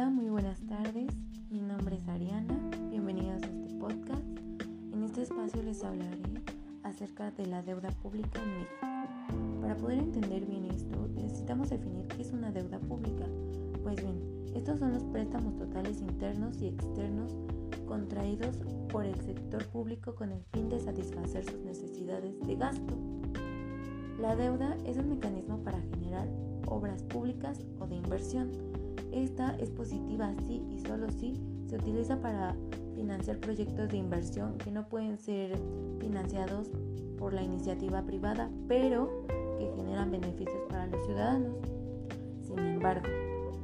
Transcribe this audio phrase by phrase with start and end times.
[0.00, 1.14] Hola, muy buenas tardes.
[1.50, 2.58] Mi nombre es Ariana.
[2.88, 4.24] Bienvenidos a este podcast.
[4.94, 6.22] En este espacio les hablaré
[6.84, 9.60] acerca de la deuda pública en México.
[9.60, 13.26] Para poder entender bien esto, necesitamos definir qué es una deuda pública.
[13.82, 14.18] Pues bien,
[14.54, 17.36] estos son los préstamos totales internos y externos
[17.86, 18.56] contraídos
[18.90, 22.94] por el sector público con el fin de satisfacer sus necesidades de gasto.
[24.18, 26.26] La deuda es un mecanismo para generar
[26.68, 28.69] obras públicas o de inversión
[29.12, 32.56] esta es positiva si y solo si se utiliza para
[32.94, 35.56] financiar proyectos de inversión que no pueden ser
[36.00, 36.70] financiados
[37.18, 39.24] por la iniciativa privada, pero
[39.58, 41.54] que generan beneficios para los ciudadanos.
[42.42, 43.06] Sin embargo,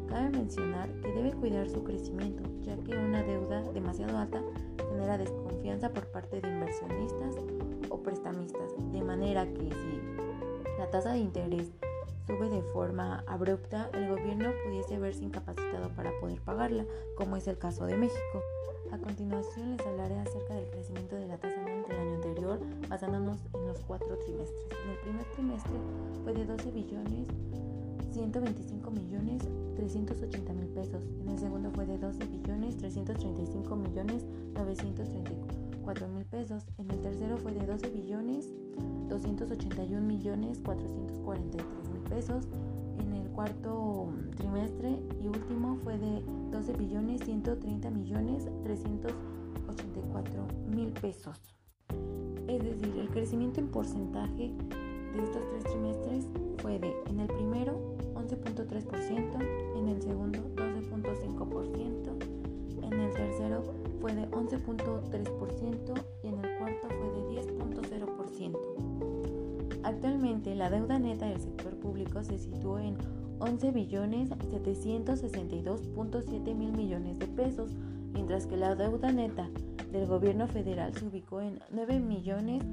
[0.09, 4.43] cabe mencionar que debe cuidar su crecimiento, ya que una deuda demasiado alta
[4.91, 7.37] genera desconfianza por parte de inversionistas
[7.89, 11.73] o prestamistas, de manera que si la tasa de interés
[12.27, 16.85] sube de forma abrupta, el gobierno pudiese verse incapacitado para poder pagarla,
[17.17, 18.43] como es el caso de México.
[18.91, 23.39] A continuación les hablaré acerca del crecimiento de la tasa anual del año anterior, basándonos
[23.55, 24.67] en los cuatro trimestres.
[24.85, 25.75] En el primer trimestre
[26.25, 27.27] fue de 12 billones
[28.17, 29.43] 125 millones
[29.77, 31.05] 380 mil pesos.
[31.21, 36.65] En el segundo fue de 12 billones 335 millones 934 mil pesos.
[36.79, 38.49] En el tercero fue de 12 billones
[39.09, 42.49] 281 millones 443 mil pesos.
[42.99, 46.23] En el cuarto trimestre y último fue de
[46.53, 51.39] 12 billones 130 millones 384 mil pesos.
[52.49, 54.55] Es decir, el crecimiento en porcentaje
[55.17, 56.27] de estos tres trimestres
[56.59, 57.81] fue de, en el primero,
[58.15, 63.63] 11.3%, en el segundo, 12.5%, en el tercero
[64.01, 68.57] fue de 11.3% y en el cuarto fue de 10.0%.
[69.83, 72.97] Actualmente la deuda neta del sector público se situó en
[73.39, 77.71] 11 billones 762.7 mil millones de pesos,
[78.13, 79.51] mientras que la deuda neta
[79.93, 82.65] del gobierno federal se ubicó en 9 millones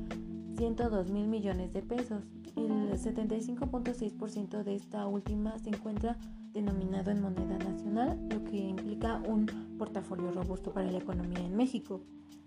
[0.55, 2.23] 102 mil millones de pesos.
[2.55, 6.17] El 75.6% de esta última se encuentra
[6.53, 9.47] denominado en moneda nacional, lo que implica un
[9.77, 12.01] portafolio robusto para la economía en México.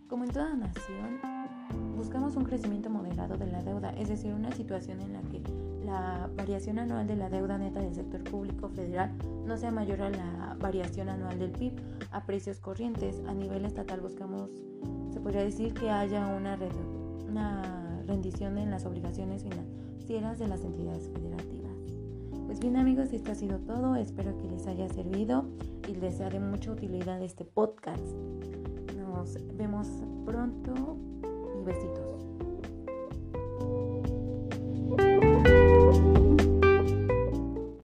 [0.08, 1.18] Como en toda nación,
[1.96, 5.42] buscamos un crecimiento moderado de la deuda, es decir, una situación en la que
[5.84, 9.10] la variación anual de la deuda neta del sector público federal
[9.44, 11.72] no sea mayor a la variación anual del PIB
[12.12, 13.20] a precios corrientes.
[13.26, 14.50] A nivel estatal buscamos,
[15.12, 16.56] se podría decir que haya una,
[17.28, 21.72] una rendición en las obligaciones financieras de las entidades federativas.
[22.46, 23.96] Pues bien amigos, esto ha sido todo.
[23.96, 25.44] Espero que les haya servido
[25.88, 28.04] y les sea de mucha utilidad este podcast.
[28.96, 29.88] Nos vemos
[30.24, 30.96] pronto
[31.60, 32.45] y besitos.